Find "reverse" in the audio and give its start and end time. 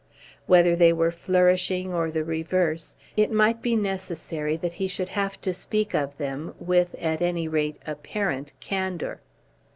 2.23-2.95